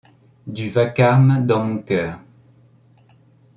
[0.47, 2.17] Du vacarme dans mon coeur.